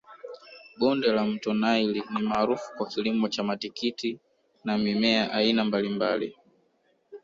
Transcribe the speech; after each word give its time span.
Bonde 0.79 1.07
la 1.15 1.23
mto 1.25 1.53
naili 1.53 2.03
ni 2.09 2.21
maarufu 2.21 2.71
kwa 2.77 2.87
kilimo 2.87 3.27
cha 3.29 3.43
matikiti 3.43 4.19
na 4.63 4.77
mimea 4.77 5.31
aina 5.31 5.65
mbalimbali 5.65 6.37